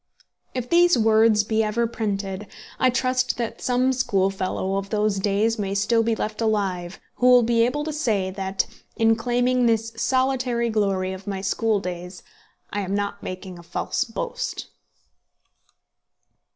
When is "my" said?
11.27-11.41